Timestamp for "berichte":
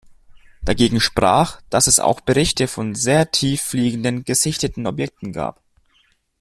2.21-2.67